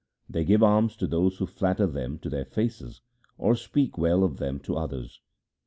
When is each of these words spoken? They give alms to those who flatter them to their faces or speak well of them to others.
They 0.27 0.43
give 0.45 0.63
alms 0.63 0.95
to 0.95 1.05
those 1.05 1.37
who 1.37 1.45
flatter 1.45 1.85
them 1.85 2.17
to 2.23 2.29
their 2.31 2.43
faces 2.45 3.01
or 3.37 3.55
speak 3.55 3.99
well 3.99 4.23
of 4.23 4.37
them 4.37 4.59
to 4.61 4.75
others. 4.75 5.19